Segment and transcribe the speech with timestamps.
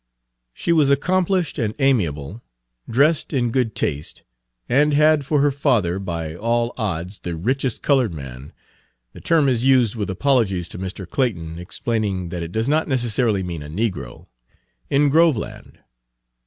[0.51, 2.41] She was accomplished and amiable,
[2.89, 4.23] dressed in good taste,
[4.67, 8.51] and had for her father by all odds the richest colored man
[9.13, 11.07] the term is used with apologies to Mr.
[11.07, 14.25] Clayton, explaining that it Page 98 does not necessarily mean a negro
[14.89, 15.77] in Groveland.